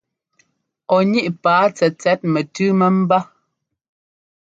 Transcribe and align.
Ɔ 0.95 0.97
níꞋ 1.09 1.27
paa 1.43 1.65
tsɛtsɛt 1.75 2.19
mɛtʉ́ 2.33 2.69
mɛ́mbá. 2.79 3.19